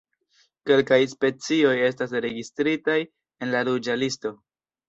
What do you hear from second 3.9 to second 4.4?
listo.